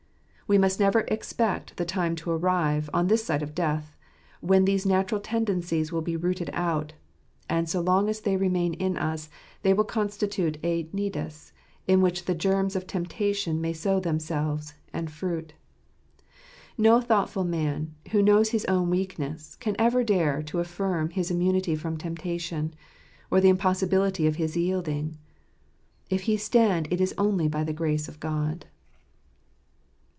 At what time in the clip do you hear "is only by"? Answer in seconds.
26.99-27.63